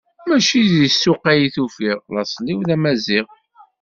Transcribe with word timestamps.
Mačči 0.27 0.59
di 0.71 0.87
ssuq 0.93 1.21
ay 1.31 1.41
t-ufiɣ, 1.53 1.97
laṣel-iw 2.13 2.59
d 2.67 2.69
amaziɣ. 2.75 3.25